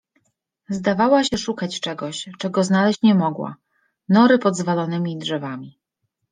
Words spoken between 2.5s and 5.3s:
znaleźć nie mogła. Nory pod zwalonymi